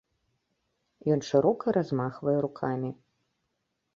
[1.15, 2.91] Ён шырока размахвае рукамі.